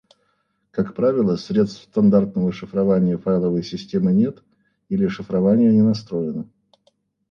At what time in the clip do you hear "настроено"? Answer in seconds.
5.83-6.49